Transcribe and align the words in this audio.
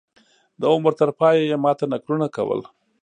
د 0.59 0.61
عمر 0.73 0.93
تر 1.01 1.09
پایه 1.19 1.41
یې 1.49 1.55
ما 1.63 1.71
ته 1.79 1.85
نکلونه 1.93 2.27
کول. 2.35 2.61